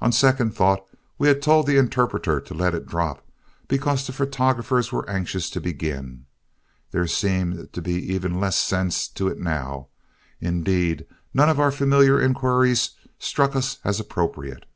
On 0.00 0.12
second 0.12 0.54
thought 0.54 0.86
we 1.18 1.26
had 1.26 1.42
told 1.42 1.66
the 1.66 1.76
interpreter 1.76 2.40
to 2.40 2.54
let 2.54 2.72
it 2.72 2.86
drop 2.86 3.26
because 3.66 4.06
the 4.06 4.12
photographers 4.12 4.92
were 4.92 5.10
anxious 5.10 5.50
to 5.50 5.60
begin. 5.60 6.26
There 6.92 7.08
seemed 7.08 7.72
to 7.72 7.82
be 7.82 7.94
even 8.12 8.38
less 8.38 8.56
sense 8.56 9.08
to 9.08 9.26
it 9.26 9.40
now. 9.40 9.88
Indeed 10.40 11.04
none 11.34 11.48
of 11.48 11.58
our 11.58 11.72
familiar 11.72 12.20
inquiries 12.22 12.92
struck 13.18 13.56
us 13.56 13.78
as 13.82 13.98
appropriate. 13.98 14.66